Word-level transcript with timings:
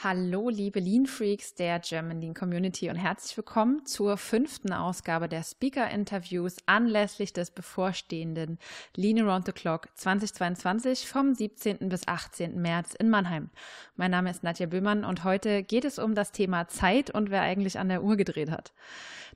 Hallo, 0.00 0.48
liebe 0.48 0.78
Lean 0.78 1.06
Freaks 1.06 1.56
der 1.56 1.80
German 1.80 2.20
Lean 2.20 2.32
Community 2.32 2.88
und 2.88 2.94
herzlich 2.94 3.36
willkommen 3.36 3.84
zur 3.84 4.16
fünften 4.16 4.72
Ausgabe 4.72 5.28
der 5.28 5.42
Speaker 5.42 5.90
Interviews 5.90 6.58
anlässlich 6.66 7.32
des 7.32 7.50
bevorstehenden 7.50 8.60
Lean 8.94 9.18
Around 9.18 9.46
the 9.46 9.52
Clock 9.52 9.88
2022 9.96 11.08
vom 11.08 11.34
17. 11.34 11.88
bis 11.88 12.06
18. 12.06 12.62
März 12.62 12.94
in 12.94 13.10
Mannheim. 13.10 13.50
Mein 13.96 14.12
Name 14.12 14.30
ist 14.30 14.44
Nadja 14.44 14.66
Böhmann 14.66 15.04
und 15.04 15.24
heute 15.24 15.64
geht 15.64 15.84
es 15.84 15.98
um 15.98 16.14
das 16.14 16.30
Thema 16.30 16.68
Zeit 16.68 17.10
und 17.10 17.30
wer 17.30 17.42
eigentlich 17.42 17.76
an 17.76 17.88
der 17.88 18.04
Uhr 18.04 18.16
gedreht 18.16 18.52
hat. 18.52 18.72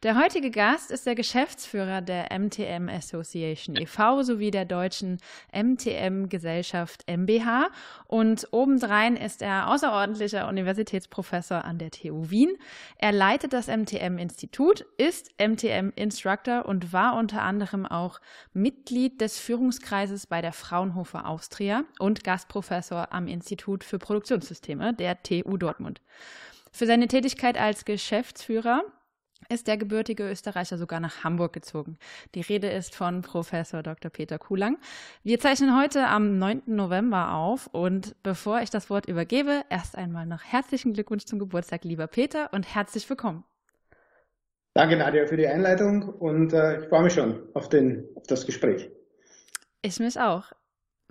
Der 0.02 0.16
heutige 0.16 0.50
Gast 0.50 0.90
ist 0.90 1.06
der 1.06 1.14
Geschäftsführer 1.14 2.00
der 2.00 2.36
MTM 2.36 2.88
Association 2.88 3.76
e.V. 3.76 4.22
sowie 4.24 4.50
der 4.50 4.64
deutschen 4.64 5.18
MTM 5.52 6.28
Gesellschaft 6.28 7.04
MBH 7.08 7.68
und 8.08 8.48
obendrein 8.50 9.16
ist 9.16 9.42
er 9.42 9.68
außerordentlicher 9.68 10.48
Universitätsprofessor 10.52 11.64
an 11.64 11.78
der 11.78 11.90
TU 11.90 12.30
Wien. 12.30 12.56
Er 12.96 13.12
leitet 13.12 13.52
das 13.52 13.66
MTM-Institut, 13.66 14.84
ist 14.98 15.30
MTM-Instructor 15.40 16.66
und 16.66 16.92
war 16.92 17.16
unter 17.16 17.42
anderem 17.42 17.86
auch 17.86 18.20
Mitglied 18.52 19.20
des 19.20 19.38
Führungskreises 19.38 20.26
bei 20.26 20.40
der 20.40 20.52
Fraunhofer 20.52 21.26
Austria 21.26 21.84
und 21.98 22.22
Gastprofessor 22.22 23.12
am 23.12 23.26
Institut 23.26 23.82
für 23.82 23.98
Produktionssysteme 23.98 24.94
der 24.94 25.22
TU 25.22 25.56
Dortmund. 25.56 26.00
Für 26.70 26.86
seine 26.86 27.08
Tätigkeit 27.08 27.58
als 27.58 27.84
Geschäftsführer 27.84 28.82
ist 29.48 29.66
der 29.66 29.76
gebürtige 29.76 30.28
Österreicher 30.28 30.78
sogar 30.78 31.00
nach 31.00 31.24
Hamburg 31.24 31.52
gezogen. 31.52 31.98
Die 32.34 32.40
Rede 32.40 32.68
ist 32.68 32.94
von 32.94 33.22
Professor 33.22 33.82
Dr. 33.82 34.10
Peter 34.10 34.38
Kulang. 34.38 34.78
Wir 35.22 35.40
zeichnen 35.40 35.78
heute 35.78 36.06
am 36.06 36.38
9. 36.38 36.62
November 36.66 37.32
auf 37.32 37.68
und 37.68 38.14
bevor 38.22 38.60
ich 38.60 38.70
das 38.70 38.90
Wort 38.90 39.06
übergebe, 39.06 39.62
erst 39.70 39.96
einmal 39.96 40.26
noch 40.26 40.42
herzlichen 40.42 40.92
Glückwunsch 40.92 41.24
zum 41.24 41.38
Geburtstag, 41.38 41.84
lieber 41.84 42.06
Peter, 42.06 42.52
und 42.52 42.74
herzlich 42.74 43.08
willkommen. 43.08 43.44
Danke, 44.74 44.96
Nadja, 44.96 45.26
für 45.26 45.36
die 45.36 45.46
Einleitung 45.46 46.08
und 46.08 46.52
äh, 46.52 46.80
ich 46.80 46.88
freue 46.88 47.02
mich 47.02 47.12
schon 47.12 47.42
auf, 47.54 47.68
den, 47.68 48.08
auf 48.14 48.26
das 48.26 48.46
Gespräch. 48.46 48.90
Ich 49.82 49.98
mich 49.98 50.18
auch. 50.18 50.52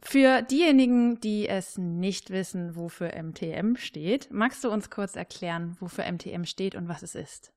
Für 0.04 0.42
diejenigen, 0.42 1.20
die 1.20 1.48
es 1.48 1.78
nicht 1.78 2.32
wissen, 2.32 2.76
wofür 2.76 3.12
MTM 3.22 3.76
steht, 3.76 4.32
magst 4.32 4.64
du 4.64 4.72
uns 4.72 4.90
kurz 4.90 5.16
erklären, 5.16 5.78
wofür 5.80 6.12
MTM 6.12 6.46
steht 6.46 6.74
und 6.74 6.88
was 6.88 7.04
es 7.04 7.14
ist? 7.14 7.54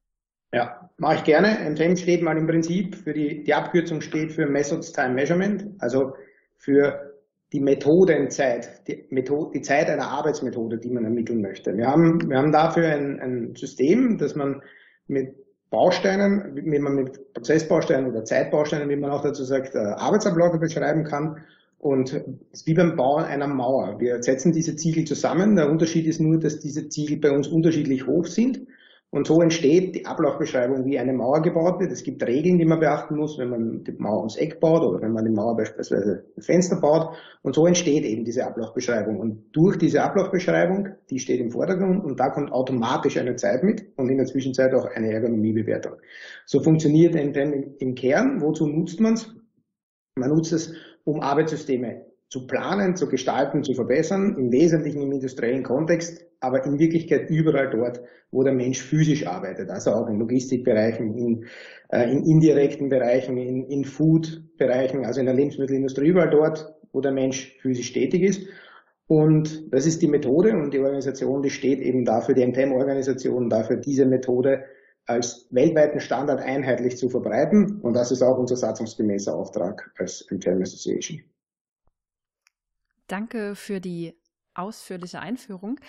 Ja, 0.54 0.90
mache 0.98 1.16
ich 1.16 1.24
gerne. 1.24 1.58
MTM 1.70 1.96
steht 1.96 2.22
mal 2.22 2.36
im 2.36 2.46
Prinzip 2.46 2.94
für 2.96 3.12
die, 3.12 3.42
die 3.42 3.54
Abkürzung 3.54 4.00
steht 4.00 4.32
für 4.32 4.46
Methods 4.46 4.92
Time 4.92 5.14
Measurement, 5.14 5.66
also 5.78 6.14
für 6.56 7.12
die 7.52 7.60
Methodenzeit, 7.60 8.86
die, 8.88 9.04
Methode, 9.10 9.52
die 9.54 9.62
Zeit 9.62 9.88
einer 9.88 10.08
Arbeitsmethode, 10.08 10.78
die 10.78 10.90
man 10.90 11.04
ermitteln 11.04 11.40
möchte. 11.40 11.76
Wir 11.76 11.86
haben, 11.86 12.28
wir 12.28 12.38
haben 12.38 12.52
dafür 12.52 12.88
ein, 12.88 13.20
ein 13.20 13.54
System, 13.54 14.18
dass 14.18 14.34
man 14.34 14.62
mit 15.06 15.34
Bausteinen, 15.70 16.54
wie 16.54 16.78
man 16.78 16.94
mit 16.94 17.32
Prozessbausteinen 17.32 18.10
oder 18.10 18.24
Zeitbausteinen, 18.24 18.88
wie 18.88 18.96
man 18.96 19.10
auch 19.10 19.22
dazu 19.22 19.44
sagt, 19.44 19.74
äh, 19.74 19.78
Arbeitsabläufe 19.78 20.58
beschreiben 20.58 21.04
kann. 21.04 21.38
Und 21.78 22.12
es 22.12 22.60
ist 22.60 22.66
wie 22.66 22.74
beim 22.74 22.96
Bauen 22.96 23.24
einer 23.24 23.46
Mauer. 23.46 24.00
Wir 24.00 24.22
setzen 24.22 24.52
diese 24.52 24.76
Ziegel 24.76 25.04
zusammen. 25.04 25.56
Der 25.56 25.68
Unterschied 25.68 26.06
ist 26.06 26.20
nur, 26.20 26.38
dass 26.38 26.60
diese 26.60 26.88
Ziegel 26.88 27.18
bei 27.18 27.30
uns 27.30 27.48
unterschiedlich 27.48 28.06
hoch 28.06 28.26
sind. 28.26 28.66
Und 29.14 29.28
so 29.28 29.40
entsteht 29.40 29.94
die 29.94 30.06
Ablaufbeschreibung, 30.06 30.86
wie 30.86 30.98
eine 30.98 31.12
Mauer 31.12 31.40
gebaut 31.40 31.78
wird. 31.78 31.92
Es 31.92 32.02
gibt 32.02 32.26
Regeln, 32.26 32.58
die 32.58 32.64
man 32.64 32.80
beachten 32.80 33.14
muss, 33.14 33.38
wenn 33.38 33.48
man 33.48 33.84
die 33.84 33.92
Mauer 33.92 34.18
ums 34.18 34.34
Eck 34.34 34.58
baut 34.58 34.82
oder 34.82 35.00
wenn 35.02 35.12
man 35.12 35.24
die 35.24 35.30
Mauer 35.30 35.56
beispielsweise 35.56 36.24
ein 36.36 36.42
Fenster 36.42 36.80
baut. 36.80 37.14
Und 37.42 37.54
so 37.54 37.64
entsteht 37.64 38.04
eben 38.04 38.24
diese 38.24 38.44
Ablaufbeschreibung. 38.44 39.20
Und 39.20 39.44
durch 39.52 39.78
diese 39.78 40.02
Ablaufbeschreibung, 40.02 40.88
die 41.10 41.20
steht 41.20 41.38
im 41.38 41.52
Vordergrund 41.52 42.04
und 42.04 42.18
da 42.18 42.30
kommt 42.30 42.50
automatisch 42.50 43.16
eine 43.16 43.36
Zeit 43.36 43.62
mit 43.62 43.86
und 43.96 44.08
in 44.08 44.16
der 44.16 44.26
Zwischenzeit 44.26 44.74
auch 44.74 44.86
eine 44.86 45.12
Ergonomiebewertung. 45.12 45.92
So 46.44 46.58
funktioniert 46.58 47.14
NPM 47.14 47.76
im 47.78 47.94
Kern. 47.94 48.40
Wozu 48.40 48.66
nutzt 48.66 48.98
man 48.98 49.14
es? 49.14 49.32
Man 50.18 50.30
nutzt 50.30 50.52
es, 50.52 50.74
um 51.04 51.20
Arbeitssysteme 51.20 52.04
zu 52.34 52.48
planen, 52.48 52.96
zu 52.96 53.08
gestalten, 53.08 53.62
zu 53.62 53.74
verbessern, 53.74 54.34
im 54.36 54.50
Wesentlichen 54.50 55.00
im 55.00 55.12
industriellen 55.12 55.62
Kontext, 55.62 56.26
aber 56.40 56.66
in 56.66 56.80
Wirklichkeit 56.80 57.30
überall 57.30 57.70
dort, 57.70 58.00
wo 58.32 58.42
der 58.42 58.52
Mensch 58.52 58.82
physisch 58.82 59.24
arbeitet, 59.24 59.70
also 59.70 59.92
auch 59.92 60.08
in 60.08 60.18
Logistikbereichen, 60.18 61.16
in, 61.16 61.46
äh, 61.90 62.10
in 62.10 62.24
indirekten 62.24 62.88
Bereichen, 62.88 63.36
in, 63.36 63.68
in 63.68 63.84
Food-Bereichen, 63.84 65.04
also 65.04 65.20
in 65.20 65.26
der 65.26 65.36
Lebensmittelindustrie, 65.36 66.08
überall 66.08 66.30
dort, 66.30 66.74
wo 66.92 67.00
der 67.00 67.12
Mensch 67.12 67.56
physisch 67.62 67.92
tätig 67.92 68.22
ist. 68.22 68.48
Und 69.06 69.72
das 69.72 69.86
ist 69.86 70.02
die 70.02 70.08
Methode 70.08 70.56
und 70.56 70.74
die 70.74 70.80
Organisation, 70.80 71.40
die 71.40 71.50
steht 71.50 71.78
eben 71.78 72.04
dafür, 72.04 72.34
die 72.34 72.44
MTM-Organisation 72.44 73.48
dafür, 73.48 73.76
diese 73.76 74.06
Methode 74.06 74.64
als 75.06 75.46
weltweiten 75.50 76.00
Standard 76.00 76.40
einheitlich 76.40 76.96
zu 76.96 77.08
verbreiten. 77.08 77.80
Und 77.80 77.94
das 77.94 78.10
ist 78.10 78.22
auch 78.22 78.38
unser 78.38 78.56
satzungsgemäßer 78.56 79.32
Auftrag 79.32 79.92
als 79.98 80.26
MTM 80.32 80.62
Association. 80.62 81.22
Danke 83.06 83.54
für 83.54 83.80
die 83.80 84.14
ausführliche 84.54 85.20
Einführung. 85.20 85.80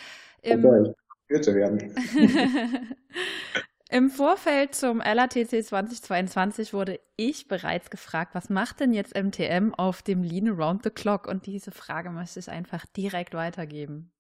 Im, 0.42 0.62
zu 1.42 1.56
werden. 1.56 1.96
Im 3.90 4.10
Vorfeld 4.10 4.74
zum 4.76 5.00
LATC 5.00 5.64
2022 5.64 6.74
wurde 6.74 7.00
ich 7.16 7.48
bereits 7.48 7.90
gefragt, 7.90 8.34
was 8.34 8.50
macht 8.50 8.80
denn 8.80 8.94
jetzt 8.94 9.16
MTM 9.16 9.74
auf 9.76 10.02
dem 10.02 10.24
Lean 10.24 10.50
Around 10.50 10.84
the 10.84 10.90
Clock? 10.90 11.28
Und 11.28 11.46
diese 11.46 11.72
Frage 11.72 12.10
möchte 12.10 12.40
ich 12.40 12.50
einfach 12.50 12.86
direkt 12.88 13.36
weitergeben. 13.36 14.12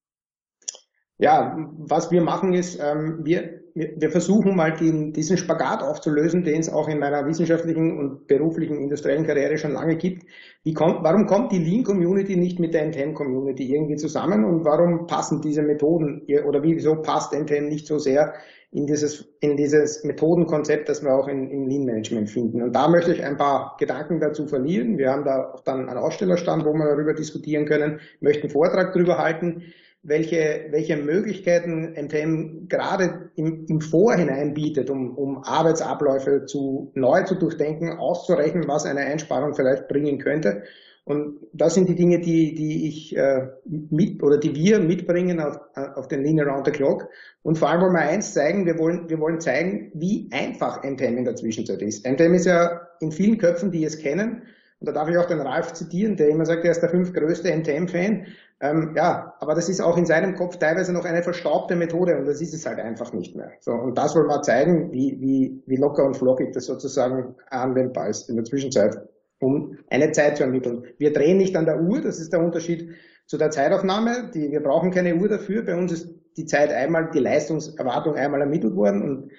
Ja, 1.18 1.56
was 1.78 2.12
wir 2.12 2.22
machen 2.22 2.54
ist, 2.54 2.78
ähm, 2.78 3.22
wir, 3.24 3.62
wir 3.74 4.12
versuchen 4.12 4.54
mal 4.54 4.74
den, 4.74 5.14
diesen 5.14 5.38
Spagat 5.38 5.82
aufzulösen, 5.82 6.44
den 6.44 6.60
es 6.60 6.70
auch 6.70 6.90
in 6.90 7.00
meiner 7.00 7.26
wissenschaftlichen 7.26 7.98
und 7.98 8.28
beruflichen 8.28 8.78
industriellen 8.78 9.26
Karriere 9.26 9.58
schon 9.58 9.72
lange 9.72 9.96
gibt. 9.96 10.24
Wie 10.64 10.74
kommt, 10.74 11.04
warum 11.04 11.26
kommt 11.26 11.54
die 11.54 11.60
Lean 11.60 11.86
Community 11.86 12.36
nicht 12.36 12.60
mit 12.60 12.74
der 12.74 12.86
NTM 12.88 13.14
Community 13.14 13.74
irgendwie 13.74 13.96
zusammen 13.96 14.44
und 14.44 14.66
warum 14.66 15.08
passen 15.08 15.40
diese 15.40 15.62
Methoden 15.62 16.28
oder 16.46 16.62
wieso 16.64 16.96
passt 17.02 17.34
NTM 17.34 17.70
nicht 17.70 17.88
so 17.88 17.98
sehr 17.98 18.34
in 18.72 18.86
dieses, 18.86 19.26
in 19.40 19.56
dieses 19.56 20.04
Methodenkonzept, 20.04 20.90
das 20.90 21.02
wir 21.02 21.16
auch 21.16 21.30
in, 21.30 21.50
im 21.50 21.68
Lean 21.68 21.86
Management 21.86 22.30
finden? 22.30 22.62
Und 22.62 22.76
da 22.76 22.90
möchte 22.90 23.14
ich 23.14 23.24
ein 23.24 23.38
paar 23.38 23.78
Gedanken 23.80 24.20
dazu 24.20 24.48
verlieren. 24.48 24.98
Wir 24.98 25.12
haben 25.12 25.24
da 25.24 25.54
auch 25.54 25.62
dann 25.62 25.88
einen 25.88 25.98
Ausstellerstand, 25.98 26.66
wo 26.66 26.74
wir 26.74 26.90
darüber 26.90 27.14
diskutieren 27.14 27.66
können, 27.66 28.02
möchten 28.20 28.48
einen 28.48 28.52
Vortrag 28.52 28.92
darüber 28.92 29.18
halten 29.18 29.64
welche, 30.06 30.68
welche 30.70 30.98
Möglichkeiten 30.98 31.94
NTM 31.96 32.68
gerade 32.70 33.32
im, 33.36 33.66
im 33.68 33.82
Vorhinein 33.82 34.54
bietet, 34.54 34.90
um, 34.90 35.18
um 35.18 35.44
Arbeitsabläufe 35.44 36.46
zu, 36.46 36.92
neu 36.94 37.24
zu 37.24 37.36
durchdenken, 37.36 37.98
auszurechnen, 37.98 38.68
was 38.68 38.86
eine 38.86 39.02
Einsparung 39.02 39.56
vielleicht 39.56 39.88
bringen 39.88 40.20
könnte. 40.20 40.64
Und 41.06 41.38
das 41.54 41.76
sind 41.76 41.88
die 41.88 41.96
Dinge, 41.96 42.20
die, 42.20 42.56
die 42.56 42.88
ich 42.88 43.16
äh, 43.16 43.48
mit 43.66 44.24
oder 44.24 44.40
die 44.40 44.56
wir 44.56 44.80
mitbringen 44.80 45.40
auf, 45.40 45.60
auf 45.76 46.08
den 46.08 46.24
Lean 46.24 46.40
Around 46.40 46.66
the 46.66 46.72
Clock. 46.72 47.10
Und 47.44 47.60
vor 47.60 47.70
allem 47.70 47.82
wollen 47.82 47.94
wir 47.94 48.02
eins 48.02 48.34
zeigen, 48.34 48.66
wir 48.66 48.80
wollen, 48.80 49.08
wir 49.08 49.20
wollen 49.20 49.40
zeigen, 49.40 49.92
wie 49.94 50.30
einfach 50.32 50.84
NTM 50.84 51.18
in 51.18 51.26
der 51.26 51.36
Zwischenzeit 51.36 51.82
ist. 51.84 52.08
NTM 52.08 52.34
ist 52.34 52.46
ja 52.46 52.88
in 53.02 53.12
vielen 53.12 53.38
Köpfen, 53.38 53.72
die 53.72 53.86
es 53.86 54.00
kennen, 54.00 54.44
und 54.86 54.90
da 54.96 55.00
darf 55.00 55.10
ich 55.10 55.18
auch 55.18 55.26
den 55.26 55.42
Ralf 55.42 55.74
zitieren, 55.74 56.16
der 56.16 56.30
immer 56.30 56.46
sagt, 56.46 56.64
er 56.64 56.70
ist 56.70 56.82
der 56.82 56.90
fünfgrößte 56.90 57.50
NTM-Fan. 57.52 58.28
Ähm, 58.62 58.94
ja, 58.96 59.34
aber 59.40 59.56
das 59.56 59.68
ist 59.68 59.82
auch 59.82 59.98
in 59.98 60.06
seinem 60.06 60.36
Kopf 60.36 60.58
teilweise 60.58 60.94
noch 60.94 61.06
eine 61.06 61.24
verstaubte 61.24 61.76
Methode 61.76 62.16
und 62.18 62.26
das 62.26 62.40
ist 62.40 62.54
es 62.54 62.68
halt 62.68 62.80
einfach 62.80 63.12
nicht 63.12 63.36
mehr. 63.36 63.52
So, 63.62 63.72
und 63.72 63.98
das 63.98 64.16
wollen 64.16 64.28
wir 64.28 64.44
zeigen, 64.44 64.92
wie, 64.92 65.20
wie, 65.20 65.64
wie 65.66 65.76
locker 65.78 66.06
und 66.06 66.16
flockig 66.16 66.54
das 66.54 66.66
sozusagen 66.66 67.36
anwendbar 67.50 68.10
ist 68.10 68.30
in 68.30 68.36
der 68.36 68.46
Zwischenzeit, 68.46 68.96
um 69.40 69.76
eine 69.90 70.12
Zeit 70.12 70.38
zu 70.38 70.44
ermitteln. 70.44 70.84
Wir 71.00 71.12
drehen 71.12 71.38
nicht 71.38 71.56
an 71.56 71.66
der 71.66 71.82
Uhr, 71.82 72.00
das 72.02 72.20
ist 72.20 72.32
der 72.32 72.42
Unterschied 72.42 72.92
zu 73.26 73.40
der 73.40 73.50
Zeitaufnahme. 73.50 74.30
Die, 74.36 74.52
wir 74.52 74.62
brauchen 74.62 74.92
keine 74.92 75.16
Uhr 75.16 75.30
dafür. 75.30 75.64
Bei 75.64 75.76
uns 75.76 75.92
ist 75.92 76.14
die 76.38 76.46
Zeit 76.46 76.72
einmal, 76.72 77.10
die 77.10 77.20
Leistungserwartung 77.20 78.16
einmal 78.16 78.42
ermittelt 78.42 78.76
worden 78.76 79.02
und 79.02 79.32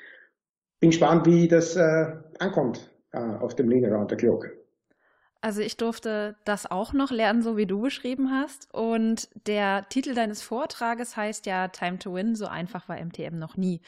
bin 0.80 0.90
gespannt, 0.90 1.24
wie 1.24 1.46
das 1.46 1.76
äh, 1.76 2.06
ankommt 2.40 2.90
äh, 3.12 3.18
auf 3.18 3.54
dem 3.54 3.68
Linear 3.68 3.92
Round 3.92 4.10
the 4.10 4.16
Clock. 4.16 4.50
Also 5.40 5.60
ich 5.60 5.76
durfte 5.76 6.36
das 6.44 6.70
auch 6.70 6.92
noch 6.92 7.10
lernen, 7.10 7.42
so 7.42 7.56
wie 7.56 7.66
du 7.66 7.80
beschrieben 7.80 8.30
hast. 8.30 8.72
Und 8.74 9.28
der 9.46 9.88
Titel 9.88 10.14
deines 10.14 10.42
Vortrages 10.42 11.16
heißt 11.16 11.46
ja 11.46 11.68
Time 11.68 11.98
to 11.98 12.14
Win, 12.14 12.34
so 12.34 12.46
einfach 12.46 12.88
war 12.88 12.96
MTM 13.02 13.38
noch 13.38 13.56
nie. 13.56 13.80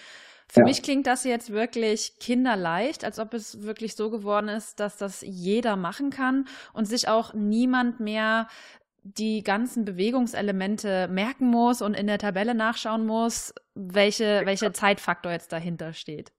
Für 0.50 0.60
ja. 0.60 0.66
mich 0.66 0.82
klingt 0.82 1.06
das 1.06 1.24
jetzt 1.24 1.50
wirklich 1.50 2.18
kinderleicht, 2.20 3.04
als 3.04 3.18
ob 3.18 3.34
es 3.34 3.62
wirklich 3.62 3.96
so 3.96 4.10
geworden 4.10 4.48
ist, 4.48 4.80
dass 4.80 4.96
das 4.96 5.20
jeder 5.20 5.76
machen 5.76 6.10
kann 6.10 6.46
und 6.72 6.86
sich 6.86 7.08
auch 7.08 7.34
niemand 7.34 8.00
mehr 8.00 8.48
die 9.02 9.42
ganzen 9.42 9.84
Bewegungselemente 9.84 11.08
merken 11.08 11.48
muss 11.48 11.82
und 11.82 11.94
in 11.94 12.06
der 12.06 12.18
Tabelle 12.18 12.54
nachschauen 12.54 13.06
muss, 13.06 13.54
welche, 13.74 14.42
welcher 14.44 14.72
Zeitfaktor 14.72 15.32
jetzt 15.32 15.52
dahinter 15.52 15.92
steht. 15.92 16.32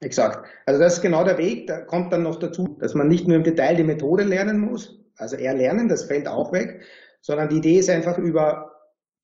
Exakt. 0.00 0.46
Also 0.66 0.80
das 0.80 0.94
ist 0.94 1.02
genau 1.02 1.24
der 1.24 1.38
Weg. 1.38 1.66
Da 1.66 1.80
kommt 1.80 2.12
dann 2.12 2.22
noch 2.22 2.38
dazu, 2.38 2.76
dass 2.80 2.94
man 2.94 3.08
nicht 3.08 3.26
nur 3.26 3.36
im 3.36 3.44
Detail 3.44 3.76
die 3.76 3.84
Methode 3.84 4.24
lernen 4.24 4.58
muss, 4.58 5.00
also 5.16 5.36
eher 5.36 5.54
lernen, 5.54 5.88
das 5.88 6.04
fällt 6.04 6.28
auch 6.28 6.52
weg, 6.52 6.82
sondern 7.22 7.48
die 7.48 7.56
Idee 7.56 7.78
ist 7.78 7.88
einfach 7.88 8.18
über 8.18 8.72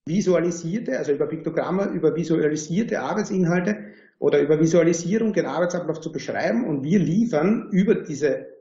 visualisierte, 0.05 0.97
also 0.97 1.11
über 1.11 1.27
Piktogramme, 1.27 1.85
über 1.85 2.15
visualisierte 2.15 2.99
Arbeitsinhalte 2.99 3.77
oder 4.19 4.41
über 4.41 4.59
Visualisierung 4.59 5.33
den 5.33 5.45
Arbeitsablauf 5.45 6.01
zu 6.01 6.11
beschreiben 6.11 6.65
und 6.65 6.83
wir 6.83 6.99
liefern 6.99 7.69
über 7.71 7.95
diese 7.95 8.52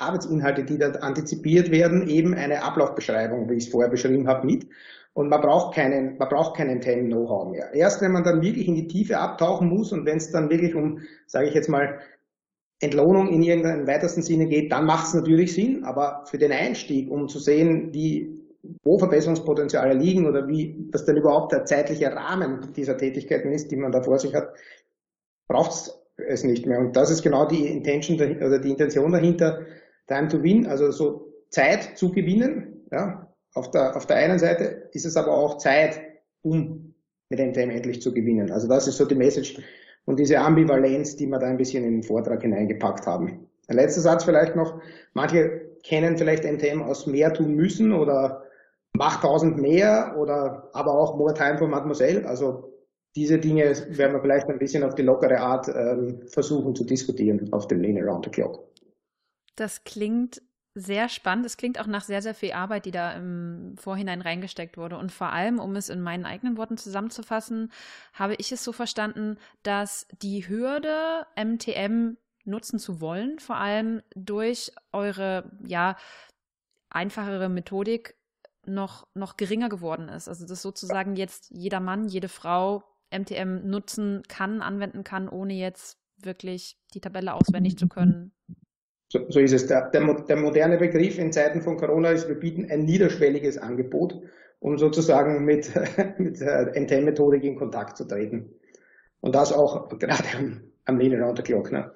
Arbeitsinhalte, 0.00 0.64
die 0.64 0.78
da 0.78 0.90
antizipiert 0.90 1.70
werden, 1.70 2.08
eben 2.08 2.34
eine 2.34 2.62
Ablaufbeschreibung, 2.62 3.48
wie 3.48 3.54
ich 3.54 3.66
es 3.66 3.70
vorher 3.70 3.90
beschrieben 3.90 4.28
habe, 4.28 4.46
mit. 4.46 4.66
Und 5.12 5.28
man 5.28 5.40
braucht 5.40 5.74
keinen, 5.74 6.16
man 6.18 6.28
braucht 6.28 6.56
keinen 6.56 6.80
Time-Know-how 6.80 7.50
mehr. 7.50 7.74
Erst 7.74 8.00
wenn 8.00 8.12
man 8.12 8.24
dann 8.24 8.42
wirklich 8.42 8.68
in 8.68 8.76
die 8.76 8.86
Tiefe 8.86 9.18
abtauchen 9.18 9.68
muss 9.68 9.92
und 9.92 10.06
wenn 10.06 10.18
es 10.18 10.30
dann 10.30 10.50
wirklich 10.50 10.74
um, 10.74 11.00
sage 11.26 11.48
ich 11.48 11.54
jetzt 11.54 11.68
mal, 11.68 11.98
Entlohnung 12.80 13.28
in 13.28 13.42
irgendeinem 13.42 13.86
weitesten 13.86 14.22
Sinne 14.22 14.46
geht, 14.46 14.72
dann 14.72 14.86
macht 14.86 15.08
es 15.08 15.14
natürlich 15.14 15.52
Sinn. 15.52 15.84
Aber 15.84 16.24
für 16.26 16.38
den 16.38 16.52
Einstieg, 16.52 17.10
um 17.10 17.28
zu 17.28 17.38
sehen, 17.38 17.92
wie, 17.92 18.40
wo 18.82 18.98
Verbesserungspotenziale 18.98 19.94
liegen 19.94 20.26
oder 20.26 20.48
wie, 20.48 20.88
was 20.92 21.04
denn 21.04 21.16
überhaupt 21.16 21.52
der 21.52 21.64
zeitliche 21.66 22.14
Rahmen 22.14 22.72
dieser 22.74 22.96
Tätigkeiten 22.96 23.52
ist, 23.52 23.70
die 23.70 23.76
man 23.76 23.92
da 23.92 24.02
vor 24.02 24.18
sich 24.18 24.34
hat, 24.34 24.54
braucht 25.48 25.92
es 26.16 26.44
nicht 26.44 26.66
mehr. 26.66 26.78
Und 26.78 26.96
das 26.96 27.10
ist 27.10 27.22
genau 27.22 27.46
die 27.46 27.66
Intention 27.66 28.18
oder 28.18 28.58
die 28.58 28.70
Intention 28.70 29.12
dahinter, 29.12 29.60
Time 30.10 30.28
to 30.28 30.42
Win, 30.42 30.66
also 30.66 30.90
so 30.90 31.32
Zeit 31.50 31.96
zu 31.96 32.10
gewinnen. 32.10 32.86
Ja. 32.90 33.26
Auf, 33.54 33.70
der, 33.70 33.96
auf 33.96 34.06
der 34.06 34.16
einen 34.16 34.38
Seite 34.38 34.88
ist 34.92 35.06
es 35.06 35.16
aber 35.16 35.32
auch 35.32 35.58
Zeit, 35.58 36.00
um 36.42 36.94
mit 37.30 37.38
NTM 37.38 37.70
endlich 37.70 38.02
zu 38.02 38.12
gewinnen. 38.12 38.50
Also 38.50 38.68
das 38.68 38.88
ist 38.88 38.96
so 38.96 39.04
die 39.04 39.14
Message 39.14 39.60
und 40.04 40.18
diese 40.18 40.38
Ambivalenz, 40.38 41.16
die 41.16 41.26
wir 41.26 41.38
da 41.38 41.46
ein 41.46 41.56
bisschen 41.56 41.84
in 41.84 41.92
den 41.92 42.02
Vortrag 42.02 42.42
hineingepackt 42.42 43.06
haben. 43.06 43.46
Ein 43.68 43.76
letzter 43.76 44.00
Satz 44.00 44.24
vielleicht 44.24 44.56
noch. 44.56 44.80
Manche 45.14 45.60
kennen 45.84 46.16
vielleicht 46.16 46.44
NTM 46.44 46.82
aus 46.82 47.06
mehr 47.06 47.32
tun 47.32 47.54
müssen 47.54 47.92
oder 47.92 48.44
macht 48.94 49.22
tausend 49.22 49.58
mehr 49.58 50.16
oder 50.18 50.68
aber 50.72 50.92
auch 50.92 51.16
More 51.16 51.34
Time 51.34 51.58
for 51.58 51.68
Mademoiselle. 51.68 52.26
Also 52.26 52.72
diese 53.14 53.38
Dinge 53.38 53.64
werden 53.90 54.12
wir 54.12 54.20
vielleicht 54.20 54.48
ein 54.48 54.58
bisschen 54.58 54.82
auf 54.82 54.94
die 54.94 55.02
lockere 55.02 55.38
Art 55.38 55.68
ähm, 55.68 56.22
versuchen 56.26 56.74
zu 56.74 56.84
diskutieren 56.84 57.52
auf 57.52 57.68
dem 57.68 57.80
Lean 57.80 57.98
Around 57.98 58.24
the 58.26 58.30
Clock. 58.30 58.70
Das 59.60 59.84
klingt 59.84 60.40
sehr 60.74 61.10
spannend. 61.10 61.44
Es 61.44 61.58
klingt 61.58 61.78
auch 61.78 61.86
nach 61.86 62.02
sehr, 62.02 62.22
sehr 62.22 62.34
viel 62.34 62.52
Arbeit, 62.52 62.86
die 62.86 62.92
da 62.92 63.12
im 63.12 63.74
Vorhinein 63.76 64.22
reingesteckt 64.22 64.78
wurde. 64.78 64.96
Und 64.96 65.12
vor 65.12 65.32
allem, 65.32 65.58
um 65.58 65.76
es 65.76 65.90
in 65.90 66.00
meinen 66.00 66.24
eigenen 66.24 66.56
Worten 66.56 66.78
zusammenzufassen, 66.78 67.70
habe 68.14 68.36
ich 68.38 68.52
es 68.52 68.64
so 68.64 68.72
verstanden, 68.72 69.36
dass 69.62 70.06
die 70.22 70.48
Hürde, 70.48 71.26
MTM 71.36 72.16
nutzen 72.44 72.78
zu 72.78 73.02
wollen, 73.02 73.38
vor 73.38 73.56
allem 73.56 74.00
durch 74.14 74.72
eure, 74.92 75.50
ja, 75.62 75.96
einfachere 76.88 77.50
Methodik 77.50 78.16
noch, 78.64 79.06
noch 79.12 79.36
geringer 79.36 79.68
geworden 79.68 80.08
ist. 80.08 80.26
Also, 80.26 80.46
dass 80.46 80.62
sozusagen 80.62 81.16
jetzt 81.16 81.50
jeder 81.50 81.80
Mann, 81.80 82.08
jede 82.08 82.28
Frau 82.28 82.82
MTM 83.10 83.68
nutzen 83.68 84.22
kann, 84.26 84.62
anwenden 84.62 85.04
kann, 85.04 85.28
ohne 85.28 85.52
jetzt 85.52 85.98
wirklich 86.16 86.78
die 86.94 87.00
Tabelle 87.00 87.34
auswendig 87.34 87.76
zu 87.76 87.88
können. 87.88 88.32
So, 89.12 89.26
so 89.28 89.40
ist 89.40 89.52
es. 89.52 89.66
Der, 89.66 89.90
der, 89.90 90.14
der, 90.22 90.36
moderne 90.36 90.78
Begriff 90.78 91.18
in 91.18 91.32
Zeiten 91.32 91.60
von 91.62 91.76
Corona 91.76 92.10
ist, 92.10 92.28
wir 92.28 92.36
bieten 92.36 92.70
ein 92.70 92.84
niederschwelliges 92.84 93.58
Angebot, 93.58 94.22
um 94.60 94.78
sozusagen 94.78 95.44
mit, 95.44 95.72
mit 96.18 96.40
NTM-Methodik 96.40 97.42
in 97.42 97.56
Kontakt 97.56 97.96
zu 97.96 98.04
treten. 98.04 98.54
Und 99.20 99.34
das 99.34 99.52
auch 99.52 99.88
gerade 99.98 100.24
am, 100.38 100.60
am 100.84 100.98
Lean 100.98 101.20
Around 101.20 101.38
the 101.38 101.42
Clock. 101.42 101.72
Ne? 101.72 101.92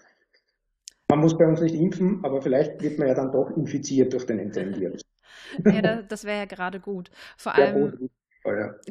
Man 1.08 1.20
muss 1.20 1.38
bei 1.38 1.46
uns 1.46 1.60
nicht 1.60 1.76
impfen, 1.76 2.20
aber 2.24 2.42
vielleicht 2.42 2.82
wird 2.82 2.98
man 2.98 3.06
ja 3.06 3.14
dann 3.14 3.30
doch 3.30 3.56
infiziert 3.56 4.12
durch 4.12 4.26
den 4.26 4.40
NTM-Virus. 4.40 5.02
ja, 5.64 6.02
das 6.02 6.24
wäre 6.24 6.38
ja 6.38 6.44
gerade 6.46 6.80
gut. 6.80 7.10
Vor 7.36 7.54
allem 7.54 8.10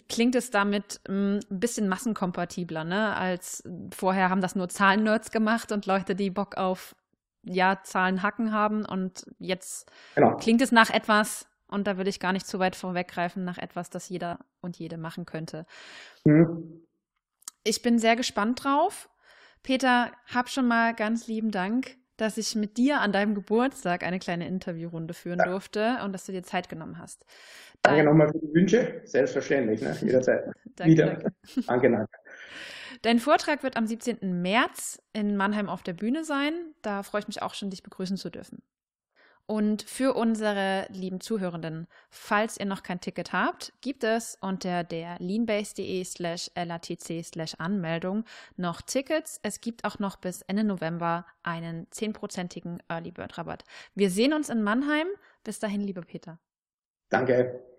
klingt 0.10 0.34
es 0.36 0.50
damit 0.50 1.00
hm, 1.08 1.40
ein 1.52 1.60
bisschen 1.60 1.88
massenkompatibler, 1.88 2.86
ne? 2.86 3.16
Als 3.16 3.64
vorher 3.94 4.30
haben 4.30 4.42
das 4.42 4.56
nur 4.56 4.68
Zahlennerds 4.70 5.30
gemacht 5.30 5.72
und 5.72 5.86
Leute, 5.86 6.16
die 6.16 6.32
Bock 6.32 6.58
auf 6.58 6.96
ja, 7.44 7.80
Zahlen 7.84 8.24
Hacken 8.24 8.52
haben 8.52 8.86
und 8.86 9.26
jetzt 9.40 9.92
genau. 10.16 10.36
klingt 10.38 10.62
es 10.62 10.72
nach 10.72 10.90
etwas, 10.90 11.48
und 11.68 11.88
da 11.88 11.98
würde 11.98 12.10
ich 12.10 12.20
gar 12.20 12.34
nicht 12.34 12.46
zu 12.46 12.60
weit 12.60 12.76
vorweggreifen, 12.76 13.44
nach 13.44 13.58
etwas, 13.58 13.90
das 13.90 14.08
jeder 14.08 14.40
und 14.62 14.78
jede 14.78 14.98
machen 14.98 15.26
könnte. 15.26 15.66
Mhm. 16.24 16.82
Ich 17.64 17.82
bin 17.82 17.98
sehr 17.98 18.16
gespannt 18.16 18.64
drauf. 18.64 19.10
Peter, 19.64 20.12
hab 20.34 20.50
schon 20.50 20.68
mal 20.68 20.94
ganz 20.94 21.28
lieben 21.28 21.52
Dank, 21.52 21.96
dass 22.18 22.38
ich 22.38 22.56
mit 22.56 22.78
dir 22.78 23.00
an 23.00 23.12
deinem 23.12 23.34
Geburtstag 23.34 24.04
eine 24.04 24.20
kleine 24.20 24.48
Interviewrunde 24.48 25.14
führen 25.14 25.40
ja. 25.40 25.46
durfte 25.46 25.98
und 26.04 26.14
dass 26.14 26.26
du 26.26 26.32
dir 26.32 26.44
Zeit 26.44 26.70
genommen 26.70 27.00
hast. 27.00 27.26
Danke 27.82 28.04
nochmal 28.04 28.28
für 28.28 28.40
die 28.40 28.54
Wünsche. 28.54 29.02
Selbstverständlich, 29.06 29.82
ne? 29.82 29.98
jederzeit. 30.02 30.46
danke, 30.76 30.92
Wieder. 30.92 31.06
Danke. 31.06 31.34
danke, 31.66 31.92
danke. 31.92 32.12
Dein 33.04 33.20
Vortrag 33.20 33.64
wird 33.64 33.76
am 33.76 33.86
17. 33.86 34.42
März 34.42 35.02
in 35.12 35.36
Mannheim 35.36 35.68
auf 35.68 35.84
der 35.84 35.92
Bühne 35.92 36.24
sein. 36.24 36.54
Da 36.82 37.04
freue 37.04 37.20
ich 37.20 37.28
mich 37.28 37.42
auch 37.42 37.54
schon, 37.54 37.70
dich 37.70 37.84
begrüßen 37.84 38.16
zu 38.16 38.30
dürfen. 38.30 38.64
Und 39.46 39.84
für 39.84 40.14
unsere 40.14 40.88
lieben 40.90 41.20
Zuhörenden, 41.20 41.88
falls 42.10 42.58
ihr 42.58 42.66
noch 42.66 42.82
kein 42.82 43.02
Ticket 43.02 43.34
habt, 43.34 43.74
gibt 43.82 44.06
es 44.06 44.38
unter 44.40 44.86
der 44.86 45.18
leanbase.de 45.20 46.02
slash 46.06 46.50
latc 46.56 47.26
slash 47.26 47.56
Anmeldung 47.56 48.24
noch 48.56 48.82
Tickets. 48.82 49.42
Es 49.44 49.60
gibt 49.60 49.84
auch 49.84 50.00
noch 50.00 50.16
bis 50.16 50.42
Ende 50.44 50.64
November 50.64 51.26
einen 51.44 51.88
10%igen 51.88 52.82
Early 52.88 53.12
Bird 53.12 53.38
Rabatt. 53.38 53.66
Wir 53.96 54.10
sehen 54.10 54.32
uns 54.32 54.48
in 54.48 54.64
Mannheim. 54.64 55.08
Bis 55.44 55.60
dahin, 55.60 55.82
lieber 55.82 56.04
Peter. 56.04 56.40
Danke. 57.10 57.73